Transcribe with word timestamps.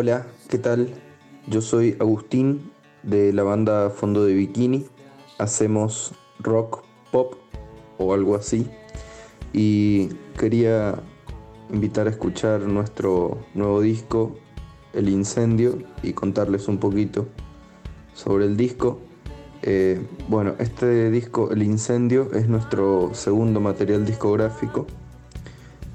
Hola, 0.00 0.28
¿qué 0.48 0.58
tal? 0.58 0.90
Yo 1.48 1.60
soy 1.60 1.96
Agustín 1.98 2.70
de 3.02 3.32
la 3.32 3.42
banda 3.42 3.90
Fondo 3.90 4.24
de 4.24 4.32
Bikini. 4.32 4.86
Hacemos 5.38 6.14
rock 6.38 6.84
pop 7.10 7.34
o 7.98 8.14
algo 8.14 8.36
así. 8.36 8.70
Y 9.52 10.10
quería 10.38 11.02
invitar 11.72 12.06
a 12.06 12.10
escuchar 12.10 12.60
nuestro 12.60 13.38
nuevo 13.54 13.80
disco, 13.80 14.36
El 14.92 15.08
Incendio, 15.08 15.78
y 16.04 16.12
contarles 16.12 16.68
un 16.68 16.78
poquito 16.78 17.26
sobre 18.14 18.44
el 18.44 18.56
disco. 18.56 19.00
Eh, 19.62 20.00
bueno, 20.28 20.54
este 20.60 21.10
disco, 21.10 21.50
El 21.50 21.64
Incendio, 21.64 22.32
es 22.34 22.48
nuestro 22.48 23.10
segundo 23.14 23.58
material 23.58 24.06
discográfico 24.06 24.86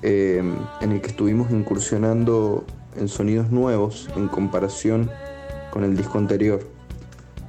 eh, 0.02 0.44
en 0.82 0.92
el 0.92 1.00
que 1.00 1.08
estuvimos 1.08 1.52
incursionando 1.52 2.66
en 2.98 3.08
sonidos 3.08 3.52
nuevos 3.52 4.10
en 4.16 4.28
comparación 4.28 5.10
con 5.72 5.84
el 5.84 5.96
disco 5.96 6.18
anterior. 6.18 6.68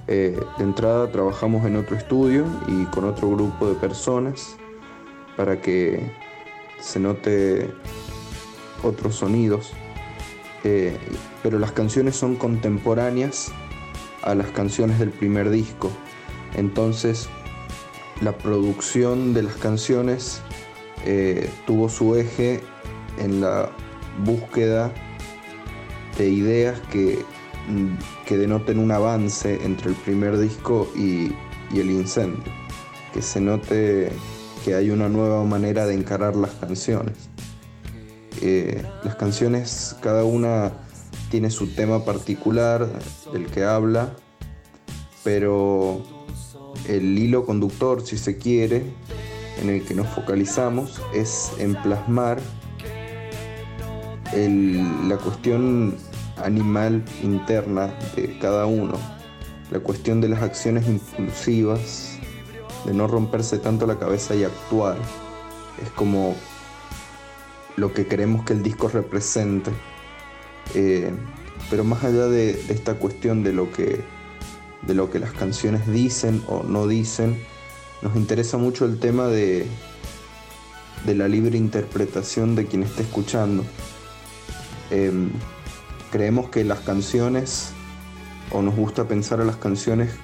Eh, 0.07 0.39
de 0.59 0.65
entrada 0.65 1.11
trabajamos 1.11 1.65
en 1.65 1.77
otro 1.77 1.97
estudio 1.97 2.45
y 2.69 2.85
con 2.87 3.05
otro 3.05 3.31
grupo 3.31 3.67
de 3.69 3.75
personas 3.75 4.57
para 5.37 5.61
que 5.61 6.11
se 6.81 7.01
note 7.01 7.71
otros 8.83 9.17
sonidos, 9.17 9.73
eh, 10.63 10.97
pero 11.43 11.59
las 11.59 11.73
canciones 11.73 12.17
son 12.17 12.37
contemporáneas 12.37 13.51
a 14.23 14.35
las 14.35 14.49
canciones 14.49 14.99
del 14.99 15.11
primer 15.11 15.51
disco. 15.51 15.91
Entonces 16.55 17.29
la 18.21 18.33
producción 18.33 19.35
de 19.35 19.43
las 19.43 19.57
canciones 19.57 20.41
eh, 21.05 21.51
tuvo 21.67 21.89
su 21.89 22.15
eje 22.15 22.61
en 23.19 23.41
la 23.41 23.71
búsqueda 24.25 24.93
de 26.19 26.29
ideas 26.29 26.81
que, 26.93 27.25
mm, 27.69 28.25
que 28.27 28.37
denoten 28.37 28.79
un 28.79 28.91
avance 28.91 29.65
entre 29.65 29.91
el 29.91 29.97
primer 29.97 30.39
disco 30.39 30.91
y, 30.97 31.33
el 31.75 31.91
incendio, 31.91 32.53
que 33.13 33.21
se 33.21 33.41
note 33.41 34.13
que 34.65 34.75
hay 34.77 34.91
una 34.91 35.09
nueva 35.09 35.43
manera 35.43 35.87
de 35.87 35.95
encarar 35.95 36.37
las 36.37 36.53
canciones. 36.53 37.29
Eh, 38.43 38.81
las 39.03 39.17
canciones, 39.17 39.97
cada 40.01 40.23
una 40.23 40.73
tiene 41.31 41.51
su 41.51 41.67
tema 41.75 42.05
particular 42.05 42.89
del 43.33 43.47
que 43.47 43.65
habla, 43.65 44.15
pero 45.25 46.01
el 46.87 47.19
hilo 47.19 47.45
conductor, 47.45 48.07
si 48.07 48.17
se 48.17 48.39
quiere, 48.39 48.85
en 49.61 49.71
el 49.71 49.85
que 49.85 49.95
nos 49.95 50.09
focalizamos 50.09 51.01
es 51.13 51.51
en 51.59 51.75
plasmar 51.83 52.41
la 54.35 55.17
cuestión 55.19 55.95
animal 56.43 57.05
interna 57.23 57.95
de 58.17 58.39
cada 58.39 58.67
uno, 58.67 58.99
la 59.71 59.81
cuestión 59.81 60.21
de 60.21 60.29
las 60.29 60.43
acciones 60.43 60.87
impulsivas, 60.89 62.19
de 62.85 62.93
no 62.93 63.07
romperse 63.07 63.59
tanto 63.59 63.87
la 63.87 63.99
cabeza 63.99 64.35
y 64.35 64.45
actuar, 64.45 64.97
es 65.83 65.91
como 65.91 66.35
lo 67.77 67.93
que 67.93 68.07
queremos 68.07 68.45
que 68.45 68.53
el 68.53 68.63
disco 68.63 68.89
represente. 68.89 69.71
Eh, 70.75 71.13
pero 71.71 71.85
más 71.85 72.05
allá 72.05 72.27
de, 72.27 72.51
esta 72.69 72.95
cuestión 72.95 73.43
de 73.43 73.53
lo, 73.53 73.71
que, 73.73 74.01
de 74.83 74.95
lo 74.95 75.11
que 75.11 75.19
las 75.19 75.33
canciones 75.33 75.87
dicen 75.87 76.43
o 76.49 76.63
no 76.63 76.87
dicen, 76.87 77.39
nos 78.03 78.17
interesa 78.17 78.59
mucho 78.59 78.85
el 78.85 78.99
tema 78.99 79.29
de, 79.29 79.67
de 81.07 81.15
la 81.15 81.29
libre 81.29 81.57
interpretación 81.57 82.55
de 82.55 82.67
quien 82.67 82.83
esté 82.83 83.03
escuchando. 83.03 83.65
Em, 84.95 85.33
creemos 86.13 86.51
que 86.51 86.63
las 86.63 86.79
canciones, 86.79 87.73
o 88.53 88.63
nos 88.63 88.77
gusta 88.77 89.09
pensar 89.09 89.41
a 89.41 89.45
las 89.45 89.57
canciones 89.57 90.15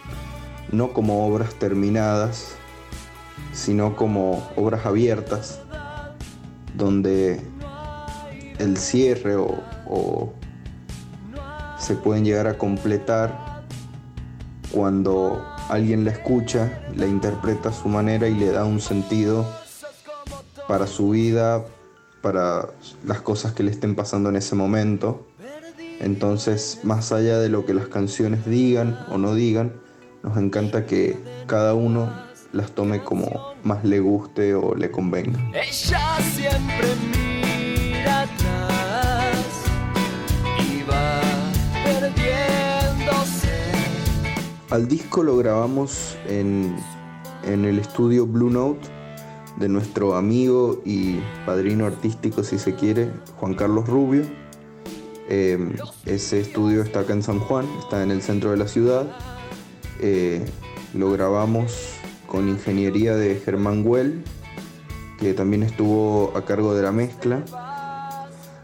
no 0.71 0.93
como 0.93 1.27
obras 1.27 1.55
terminadas, 1.55 2.53
sino 3.53 3.97
como 3.97 4.49
obras 4.55 4.87
abiertas, 4.87 5.59
donde 6.77 7.41
el 8.61 8.77
cierre 8.77 9.35
o, 9.35 10.33
se 11.77 11.97
pueden 11.97 12.25
llegar 12.25 12.47
a 12.47 12.57
completar 12.57 13.65
cuando 14.71 15.45
alguien 15.69 16.05
la 16.05 16.13
escucha, 16.13 16.81
la 16.95 17.09
interpreta 17.09 17.71
a 17.71 17.73
su 17.73 17.89
manera 17.89 18.29
y 18.29 18.35
le 18.35 18.53
da 18.53 18.65
un 18.65 18.81
sentido 18.81 19.45
para 20.69 20.87
su 20.87 21.11
vida, 21.11 21.65
para 22.21 22.69
las 23.07 23.21
cosas 23.21 23.53
que 23.53 23.63
le 23.63 23.71
estén 23.71 23.95
pasando 23.95 24.29
en 24.29 24.37
ese 24.37 24.55
momento. 24.55 25.27
Entonces, 26.01 26.81
más 26.83 27.13
allá 27.13 27.39
de 27.39 27.49
lo 27.49 27.67
que 27.67 27.75
las 27.75 27.89
canciones 27.89 28.47
digan 28.47 28.99
o 29.11 29.19
no 29.19 29.35
digan, 29.35 29.73
nos 30.23 30.37
encanta 30.37 30.87
que 30.87 31.19
cada 31.47 31.75
uno 31.75 32.11
las 32.53 32.73
tome 32.73 33.03
como 33.03 33.55
más 33.63 33.85
le 33.85 34.01
guste 34.01 34.55
o 34.55 34.75
le 34.75 34.91
convenga. 34.91 35.39
Ella 35.53 36.19
siempre 36.35 36.89
mira 37.13 38.23
atrás 38.23 39.37
y 40.59 40.83
va 40.83 41.21
perdiéndose. 41.85 43.51
Al 44.71 44.89
disco 44.89 45.23
lo 45.23 45.37
grabamos 45.37 46.17
en, 46.27 46.77
en 47.45 47.65
el 47.65 47.79
estudio 47.79 48.27
Blue 48.27 48.51
Note 48.51 49.00
de 49.59 49.69
nuestro 49.69 50.15
amigo 50.15 50.81
y 50.85 51.21
padrino 51.45 51.87
artístico, 51.87 52.43
si 52.43 52.59
se 52.59 52.75
quiere, 52.75 53.11
Juan 53.37 53.55
Carlos 53.55 53.89
Rubio. 53.89 54.23
Em, 55.29 55.75
ese 56.07 56.41
estudio 56.41 56.83
está 56.83 57.01
acá 57.01 57.13
en 57.13 57.23
San 57.23 57.39
Juan, 57.39 57.67
está 57.79 58.03
en 58.03 58.11
el 58.11 58.23
centro 58.23 58.51
de 58.51 58.57
la 58.57 58.67
ciudad. 58.67 59.07
Eh, 60.01 60.45
lo 60.95 61.13
grabamos 61.13 61.95
con 62.27 62.49
ingeniería 62.49 63.15
de 63.15 63.37
Germán 63.37 63.85
Güell, 63.85 64.25
que 65.19 65.35
también 65.35 65.63
estuvo 65.63 66.33
a 66.37 66.45
cargo 66.45 66.75
de 66.75 66.83
la 66.83 66.93
mezcla. 66.93 67.45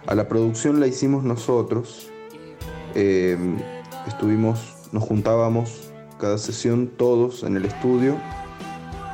A 0.06 0.14
la 0.14 0.28
producción 0.28 0.80
la 0.80 0.86
hicimos 0.86 1.24
nosotros. 1.24 2.10
Em, 2.94 3.56
estuvimos, 4.06 4.74
nos 4.92 5.04
juntábamos 5.04 5.90
cada 6.18 6.38
sesión 6.38 6.90
todos 6.96 7.42
en 7.42 7.56
el 7.56 7.66
estudio 7.66 8.16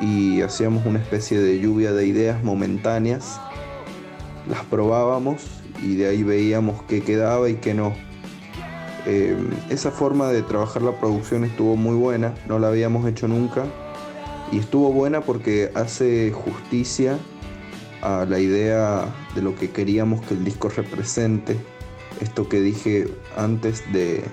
y 0.03 0.43
hacíamos 0.43 0.85
una 0.85 0.99
especie 0.99 1.39
de 1.41 1.61
lluvia 1.61 1.93
de 1.93 2.07
ideas 2.07 2.43
momentáneas, 2.43 3.41
las 4.49 4.65
probábamos 4.65 5.43
y 5.81 5.95
de 5.95 6.09
ahí 6.09 6.25
veíamos 6.25 6.83
qué 6.83 7.03
quedaba 7.03 7.49
y 7.49 7.55
qué 7.55 7.73
no. 7.73 7.95
Eh, 9.07 9.37
esa 9.71 9.93
forma 9.93 10.29
de 10.29 10.43
trabajar 10.43 10.83
la 10.83 10.99
producción 10.99 11.45
estuvo 11.45 11.77
muy 11.77 11.95
buena, 11.95 12.35
no 12.49 12.59
la 12.59 12.69
habíamos 12.69 13.07
hecho 13.09 13.29
nunca 13.29 13.65
y 14.51 14.59
estuvo 14.59 14.93
buena 14.93 15.21
porque 15.21 15.71
hace 15.75 16.33
justicia 16.33 17.17
a 18.03 18.27
la 18.29 18.41
idea 18.41 19.07
de 19.37 19.43
lo 19.43 19.55
que 19.55 19.71
queríamos 19.71 20.21
que 20.27 20.35
el 20.35 20.45
disco 20.45 20.69
represente, 20.69 21.57
esto 22.21 22.49
que 22.49 22.61
dije 22.61 23.07
antes 23.37 23.85
de, 23.93 24.25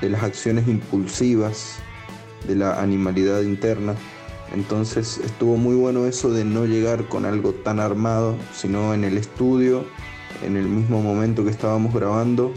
de 0.00 0.08
las 0.08 0.22
acciones 0.22 0.68
impulsivas, 0.68 1.78
de 2.46 2.54
la 2.54 2.80
animalidad 2.80 3.42
interna. 3.42 3.96
Entonces 4.52 5.18
estuvo 5.18 5.56
muy 5.56 5.74
bueno 5.74 6.06
eso 6.06 6.30
de 6.30 6.44
no 6.44 6.66
llegar 6.66 7.08
con 7.08 7.24
algo 7.24 7.52
tan 7.52 7.80
armado, 7.80 8.36
sino 8.54 8.94
en 8.94 9.04
el 9.04 9.16
estudio, 9.16 9.84
en 10.44 10.56
el 10.56 10.66
mismo 10.66 11.00
momento 11.02 11.44
que 11.44 11.50
estábamos 11.50 11.94
grabando, 11.94 12.52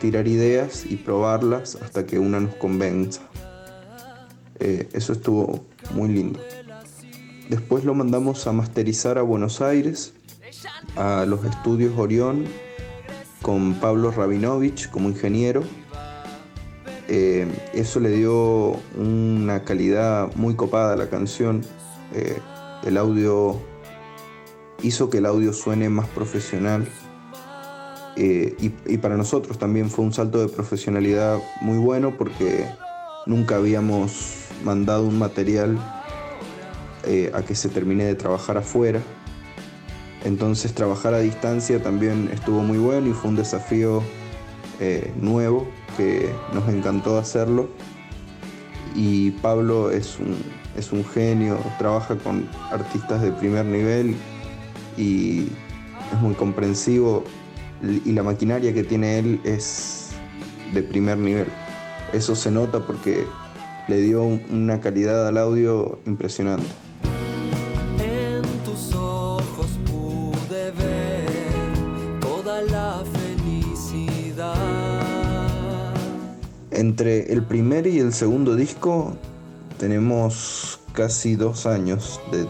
tirar 0.00 0.28
ideas 0.28 0.84
y 0.88 0.96
probarlas 0.96 1.76
hasta 1.76 2.06
que 2.06 2.18
una 2.18 2.40
nos 2.40 2.54
convenza. 2.56 3.22
Eh, 4.60 4.88
eso 4.92 5.12
estuvo 5.12 5.64
muy 5.94 6.08
lindo. 6.08 6.40
Después 7.48 7.84
lo 7.84 7.94
mandamos 7.94 8.46
a 8.46 8.52
masterizar 8.52 9.16
a 9.16 9.22
Buenos 9.22 9.62
Aires, 9.62 10.12
a 10.96 11.24
los 11.26 11.44
estudios 11.44 11.96
Orión, 11.96 12.44
con 13.40 13.74
Pablo 13.74 14.10
Rabinovich 14.10 14.90
como 14.90 15.08
ingeniero 15.08 15.62
eh, 17.10 17.46
eso 17.72 18.00
le 18.00 18.10
dio 18.10 18.76
una 18.96 19.64
calidad 19.64 20.30
muy 20.36 20.54
copada 20.54 20.92
a 20.92 20.96
la 20.96 21.08
canción. 21.08 21.62
Eh, 22.14 22.38
el 22.84 22.98
audio 22.98 23.58
hizo 24.82 25.08
que 25.08 25.18
el 25.18 25.26
audio 25.26 25.54
suene 25.54 25.88
más 25.88 26.06
profesional. 26.08 26.86
Eh, 28.16 28.56
y, 28.58 28.98
para 28.98 29.16
nosotros 29.16 29.58
también 29.58 29.90
fue 29.90 30.04
un 30.04 30.12
salto 30.12 30.40
de 30.40 30.48
profesionalidad 30.48 31.38
muy 31.60 31.78
bueno 31.78 32.16
porque 32.18 32.66
nunca 33.26 33.56
habíamos 33.56 34.48
mandado 34.64 35.04
un 35.04 35.18
material 35.18 35.78
a 37.32 37.40
que 37.40 37.54
se 37.54 37.70
termine 37.70 38.04
de 38.04 38.14
trabajar 38.16 38.58
afuera. 38.58 39.00
Entonces 40.24 40.74
trabajar 40.74 41.14
a 41.14 41.20
distancia 41.20 41.82
también 41.82 42.28
estuvo 42.34 42.60
muy 42.60 42.76
bueno 42.76 43.06
y 43.08 43.12
fue 43.12 43.30
un 43.30 43.36
desafío 43.36 44.02
nuevo 45.20 45.68
que 45.96 46.30
nos 46.52 46.68
encantó 46.68 47.18
hacerlo. 47.18 47.68
Y 48.94 49.32
Pablo 49.32 49.90
es 49.90 50.18
un, 50.18 50.36
es 50.76 50.92
un 50.92 51.04
genio, 51.04 51.58
trabaja 51.78 52.16
con 52.16 52.48
artistas 52.70 53.22
de 53.22 53.32
primer 53.32 53.64
nivel 53.66 54.16
y 54.96 55.48
es 56.12 56.20
muy 56.20 56.34
comprensivo. 56.34 57.24
Y 57.82 58.12
la 58.12 58.22
maquinaria 58.22 58.72
que 58.74 58.82
tiene 58.82 59.18
él 59.18 59.40
es 59.44 60.10
de 60.72 60.82
primer 60.82 61.18
nivel. 61.18 61.46
Eso 62.12 62.34
se 62.34 62.50
nota 62.50 62.80
porque 62.86 63.24
le 63.88 64.00
dio 64.00 64.22
una 64.22 64.80
calidad 64.80 65.28
al 65.28 65.38
audio 65.38 65.98
impresionante. 66.06 66.66
Entre 76.78 77.32
el 77.32 77.42
primer 77.42 77.88
y 77.88 77.98
el 77.98 78.12
segundo 78.12 78.54
disco 78.54 79.16
tenemos 79.80 80.78
casi 80.92 81.34
dos 81.34 81.66
años 81.66 82.20
de, 82.30 82.46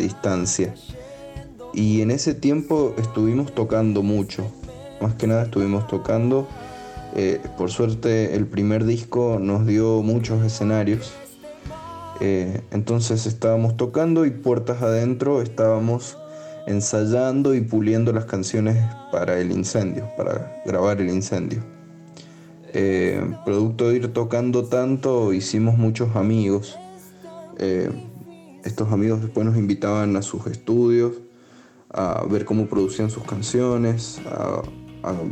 distancia. 0.00 0.72
Y 1.72 2.00
en 2.00 2.12
ese 2.12 2.34
tiempo 2.34 2.94
estuvimos 2.98 3.52
tocando 3.52 4.04
mucho. 4.04 4.46
Más 5.00 5.14
que 5.14 5.26
nada 5.26 5.42
estuvimos 5.42 5.88
tocando. 5.88 6.46
Eh, 7.16 7.40
por 7.58 7.68
suerte 7.68 8.36
el 8.36 8.46
primer 8.46 8.84
disco 8.84 9.38
nos 9.40 9.66
dio 9.66 10.02
muchos 10.02 10.44
escenarios. 10.44 11.12
Eh, 12.20 12.60
entonces 12.70 13.26
estábamos 13.26 13.76
tocando 13.76 14.24
y 14.24 14.30
puertas 14.30 14.82
adentro 14.82 15.42
estábamos 15.42 16.16
ensayando 16.68 17.56
y 17.56 17.60
puliendo 17.60 18.12
las 18.12 18.26
canciones 18.26 18.76
para 19.10 19.36
el 19.40 19.50
incendio, 19.50 20.08
para 20.16 20.62
grabar 20.64 21.00
el 21.00 21.08
incendio. 21.08 21.74
Eh, 22.74 23.24
producto 23.44 23.88
de 23.88 23.96
ir 23.96 24.12
tocando 24.12 24.64
tanto, 24.64 25.32
hicimos 25.32 25.78
muchos 25.78 26.14
amigos. 26.16 26.78
estos 28.64 28.92
amigos 28.92 29.22
después 29.22 29.46
nos 29.46 29.56
invitaban 29.56 30.16
a 30.16 30.22
sus 30.22 30.46
estudios 30.46 31.12
a 31.94 32.24
ver 32.28 32.44
cómo 32.44 32.66
producían 32.66 33.08
sus 33.08 33.22
canciones, 33.22 34.20
a, 34.26 34.62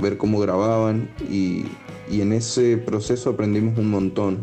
ver 0.00 0.17
cómo 0.17 0.39
grababan 0.39 1.11
y, 1.31 1.65
en 2.11 2.33
ese 2.35 2.77
proceso 2.77 3.31
aprendimos 3.31 3.79
un 3.79 3.91
montón. 3.91 4.39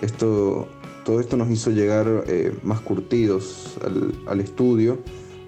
Esto, 0.00 0.68
todo 1.04 1.20
esto 1.20 1.36
nos 1.36 1.50
hizo 1.50 1.70
llegar 1.70 2.24
eh, 2.28 2.54
más 2.62 2.80
curtidos 2.80 3.76
al, 4.26 4.40
estudio 4.40 4.98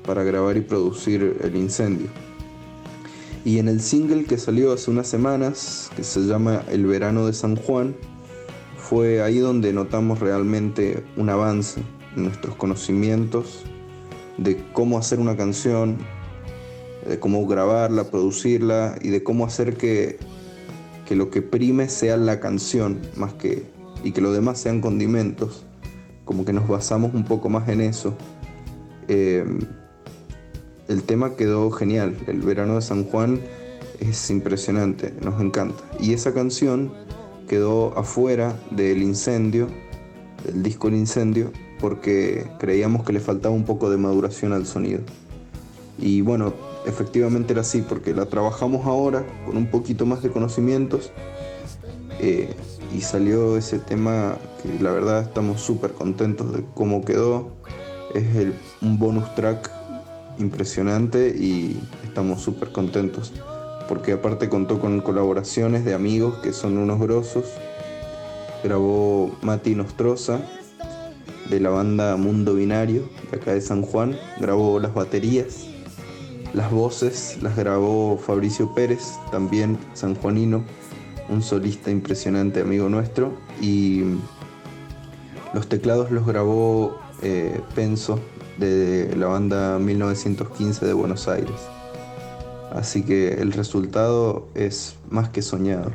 para 0.05 0.25
grabar 0.25 0.56
y 0.56 0.61
producir 0.61 1.38
el 1.43 1.55
incendio. 1.56 2.08
Y 3.44 3.58
en 3.58 3.69
el 3.69 3.82
single 3.82 4.25
que 4.25 4.38
salió 4.38 4.73
hace 4.73 4.91
unas 4.91 5.06
semanas, 5.06 5.91
que 5.94 6.02
se 6.02 6.20
llama 6.20 6.64
El 6.70 6.87
verano 6.87 7.26
de 7.26 7.35
San 7.35 7.56
Juan, 7.56 7.94
fue 8.79 9.23
ahí 9.23 9.38
donde 9.38 9.73
notamos 9.75 10.20
realmente 10.20 11.05
un 11.19 11.29
avance 11.29 11.82
en 12.17 12.25
nuestros 12.25 12.56
conocimientos 12.56 13.64
de 14.38 14.64
cómo 14.73 14.99
hacer 14.99 15.20
una 15.20 15.37
canción, 15.37 15.99
de 17.06 17.19
cómo 17.19 17.46
grabarla, 17.46 18.05
producirla 18.05 18.96
y 19.02 19.11
de 19.11 19.23
cómo 19.23 19.44
hacer 19.44 19.76
que, 19.76 20.19
lo 21.11 21.31
que 21.31 21.43
prime 21.43 21.88
sea 21.88 22.17
la 22.17 22.41
canción 22.41 23.00
más 23.14 23.35
que 23.35 23.64
y 24.02 24.12
que 24.12 24.23
lo 24.23 24.32
demás 24.32 24.58
sean 24.58 24.81
condimentos. 24.81 25.67
Como 26.25 26.46
que 26.46 26.55
nos 26.55 26.67
basamos 26.67 27.12
un 27.12 27.25
poco 27.25 27.50
más 27.50 27.69
en 27.69 27.82
eso. 27.82 28.17
Em, 29.08 29.61
el 30.88 31.02
tema 31.02 31.36
quedó 31.36 31.70
genial. 31.70 32.16
El 32.26 32.40
verano 32.42 32.76
de 32.76 32.82
San 32.82 33.04
Juan 33.04 33.40
es 34.00 34.31
impresionante, 34.31 35.12
nos 35.22 35.40
encanta. 35.40 35.82
Y 36.00 36.12
esa 36.12 36.34
canción 36.34 36.92
quedó 37.48 37.96
afuera 37.98 38.58
del 38.70 39.02
incendio, 39.02 39.69
del 40.44 40.62
disco 40.62 40.88
El 40.88 40.96
Incendio, 40.96 41.52
porque 41.81 42.46
creíamos 42.58 43.04
que 43.04 43.12
le 43.12 43.20
faltaba 43.20 43.54
un 43.54 43.64
poco 43.64 43.90
de 43.90 43.96
maduración 43.96 44.52
al 44.52 44.66
sonido. 44.66 45.00
Y 45.98 46.20
bueno, 46.20 46.52
efectivamente 46.86 47.52
era 47.52 47.62
así, 47.62 47.82
porque 47.82 48.14
la 48.14 48.26
trabajamos 48.26 48.86
ahora 48.86 49.25
con 49.46 49.56
un 49.56 49.66
poquito 49.66 50.06
más 50.06 50.22
de 50.22 50.31
conocimientos 50.31 51.12
eh, 52.20 52.54
y 52.94 53.00
salió 53.00 53.56
ese 53.56 53.78
tema 53.78 54.36
que 54.62 54.82
la 54.82 54.92
verdad 54.92 55.22
estamos 55.22 55.60
súper 55.60 55.92
contentos 55.92 56.52
de 56.52 56.64
cómo 56.75 57.04
quedó. 57.04 57.52
Es 58.14 58.25
un 58.81 58.98
bonus 58.98 59.34
track 59.34 59.70
impresionante 60.38 61.28
y 61.28 61.81
estamos 62.04 62.42
súper 62.42 62.72
contentos 62.72 63.32
porque 63.88 64.12
aparte 64.12 64.48
contó 64.48 64.81
con 64.81 65.00
colaboraciones 65.00 65.84
de 65.84 65.94
amigos 65.94 66.36
que 66.42 66.52
son 66.52 66.78
unos 66.78 67.00
grosos. 67.00 67.46
Grabó 68.62 69.36
Mati 69.42 69.75
Nostroza, 69.75 70.40
de 71.50 71.60
la 71.60 71.70
banda 71.70 72.16
Mundo 72.16 72.54
Binario, 72.54 73.08
de 73.31 73.36
acá 73.36 73.52
de 73.52 73.60
San 73.60 73.82
Juan. 73.82 74.16
Grabó 74.40 74.81
las 74.81 74.94
baterías, 74.94 75.66
las 76.54 76.70
voces 76.70 77.38
las 77.42 77.56
grabó 77.56 78.16
Fabricio 78.16 78.75
Pérez, 78.75 79.19
también 79.31 79.78
sanjuanino, 79.92 80.64
un 81.28 81.42
solista 81.42 81.90
impresionante, 81.90 82.60
amigo 82.60 82.88
nuestro. 82.88 83.34
Y 83.60 84.02
los 85.52 85.69
teclados 85.69 86.10
los 86.10 86.26
grabó 86.26 86.98
eh, 87.22 87.60
Penso, 87.75 88.19
de 88.58 89.14
la 89.16 89.26
banda 89.26 89.78
1915 89.78 90.86
de 90.86 90.92
Buenos 90.92 91.28
Aires. 91.28 91.60
Así 92.72 93.02
que 93.02 93.34
el 93.34 93.52
resultado 93.52 94.48
es 94.54 94.96
más 95.08 95.28
que 95.28 95.42
soñado. 95.42 95.92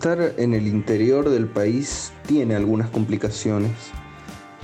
estar 0.00 0.32
en 0.38 0.54
el 0.54 0.66
interior 0.66 1.28
del 1.28 1.46
país 1.46 2.10
tiene 2.26 2.56
algunas 2.56 2.88
complicaciones. 2.88 3.72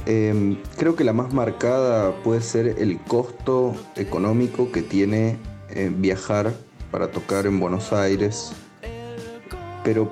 Em, 0.06 0.56
creo 0.76 0.94
que 0.94 1.03
la 1.03 1.12
más 1.12 1.35
marcada 1.35 2.14
puede 2.23 2.41
ser 2.41 2.76
el 2.79 2.99
costo 3.00 3.75
económico 3.97 4.70
que 4.70 4.82
tiene 4.82 5.37
eh, 5.70 5.91
viajar 5.93 6.55
para 6.91 7.10
tocar 7.10 7.46
en 7.46 7.58
Buenos 7.58 7.93
Aires. 7.93 8.53
Pero 9.82 10.10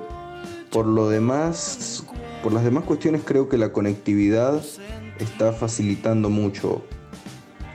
por 0.69 0.85
lo 0.85 1.09
demás, 1.09 2.03
por 2.43 2.51
las 2.51 2.63
demás 2.63 2.83
cuestiones 2.83 3.21
creo 3.23 3.47
que 3.47 3.57
la 3.57 3.71
conectividad 3.71 4.61
está 5.19 5.53
facilitando 5.53 6.29
mucho 6.29 6.83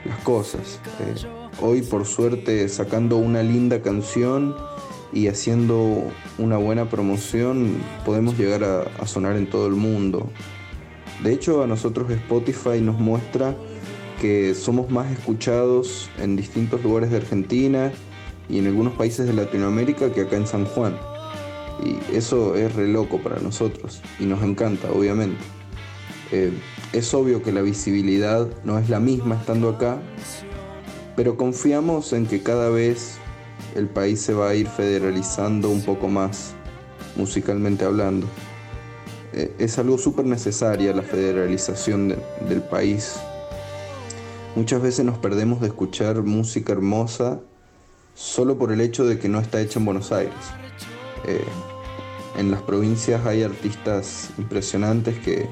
las 0.04 0.18
cosas. 0.18 0.78
Eh, 1.00 1.26
hoy 1.60 1.82
por 1.82 2.06
suerte 2.06 2.68
sacando 2.68 3.16
una 3.16 3.42
linda 3.42 3.80
canción 3.82 4.54
y 5.12 5.28
haciendo 5.28 6.04
una 6.38 6.56
buena 6.56 6.88
promoción 6.88 7.76
podemos 8.04 8.38
llegar 8.38 8.64
a, 8.64 9.06
sonar 9.06 9.36
en 9.36 9.48
todo 9.48 9.66
el 9.66 9.74
mundo. 9.74 10.30
De 11.22 11.32
hecho, 11.32 11.62
a 11.62 11.66
nosotros 11.66 12.10
Spotify 12.10 12.80
nos 12.80 12.98
muestra 12.98 13.54
que 14.20 14.54
somos 14.54 14.90
más 14.90 15.10
escuchados 15.10 16.10
en 16.18 16.36
distintos 16.36 16.82
lugares 16.82 17.10
de 17.10 17.18
Argentina 17.18 17.92
y 18.48 18.58
en 18.58 18.66
algunos 18.66 18.94
países 18.94 19.26
de 19.26 19.32
Latinoamérica 19.32 20.12
que 20.12 20.22
acá 20.22 20.36
en 20.36 20.46
San 20.46 20.64
Juan. 20.64 20.96
Y 21.84 22.14
eso 22.14 22.54
es 22.56 22.74
re 22.74 22.88
loco 22.88 23.18
para 23.18 23.38
nosotros 23.40 24.02
y 24.18 24.24
nos 24.24 24.42
encanta, 24.42 24.90
obviamente. 24.92 25.38
Eh, 26.32 26.52
es 26.92 27.12
obvio 27.14 27.42
que 27.42 27.52
la 27.52 27.62
visibilidad 27.62 28.48
no 28.64 28.78
es 28.78 28.88
la 28.88 29.00
misma 29.00 29.36
estando 29.36 29.68
acá, 29.68 30.00
pero 31.16 31.36
confiamos 31.36 32.12
en 32.12 32.26
que 32.26 32.42
cada 32.42 32.70
vez 32.70 33.18
el 33.74 33.88
país 33.88 34.20
se 34.20 34.32
va 34.32 34.50
a 34.50 34.54
ir 34.54 34.66
federalizando 34.66 35.70
un 35.70 35.82
poco 35.82 36.08
más, 36.08 36.54
musicalmente 37.16 37.84
hablando. 37.84 38.26
Eh, 39.32 39.54
es 39.58 39.78
algo 39.78 39.98
súper 39.98 40.24
necesaria 40.24 40.94
la 40.94 41.02
federalización 41.02 42.16
del 42.48 42.62
país. 42.62 43.16
Muchas 44.56 44.82
veces 44.82 45.04
nos 45.04 45.18
perdemos 45.18 45.60
de 45.60 45.68
escuchar 45.68 46.22
música 46.22 46.72
hermosa 46.72 47.40
solo 48.14 48.58
por 48.58 48.72
el 48.72 48.80
hecho 48.80 49.04
de 49.06 49.18
que 49.18 49.28
no 49.28 49.40
está 49.40 49.60
hecha 49.60 49.78
en 49.78 49.84
Buenos 49.84 50.12
Aires. 50.12 50.34
Eh, 51.26 51.44
en 52.36 52.50
las 52.50 52.62
provincias 52.62 53.24
hay 53.26 53.42
artistas 53.42 54.30
impresionantes 54.38 55.18
que 55.18 55.48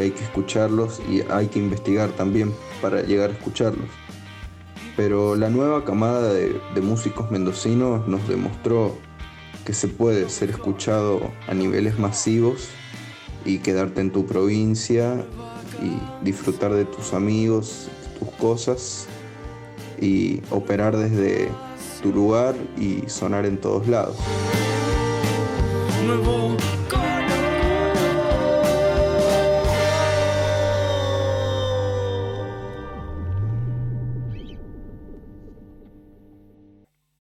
hay 0.00 0.10
que 0.10 0.24
escucharlos 0.24 1.00
y 1.08 1.22
hay 1.30 1.48
que 1.48 1.58
investigar 1.58 2.10
también 2.10 2.52
para 2.80 3.02
llegar 3.02 3.30
a 3.30 3.32
escucharlos 3.34 3.88
pero 4.96 5.36
la 5.36 5.48
nueva 5.48 5.84
camada 5.84 6.32
de, 6.32 6.80
músicos 6.82 7.30
mendocinos 7.30 8.06
nos 8.08 8.26
demostró 8.28 8.96
que 9.64 9.72
se 9.72 9.88
puede 9.88 10.28
ser 10.28 10.50
escuchado 10.50 11.30
a 11.48 11.54
niveles 11.54 11.98
masivos 11.98 12.68
y 13.44 13.58
quedarte 13.58 14.00
en 14.00 14.10
tu 14.10 14.26
provincia 14.26 15.24
y 15.82 16.24
disfrutar 16.24 16.72
de 16.74 16.84
tus 16.84 17.12
amigos, 17.12 17.88
tus 18.18 18.30
cosas 18.32 19.06
y 20.00 20.40
operar 20.50 20.96
desde 20.96 21.48
tu 22.02 22.12
lugar 22.12 22.54
y 22.78 23.08
sonar 23.08 23.46
en 23.46 23.58
todos 23.58 23.86
lados. 23.88 24.16